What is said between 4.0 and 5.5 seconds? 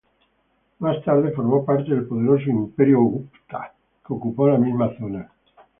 que ocupó la misma zona.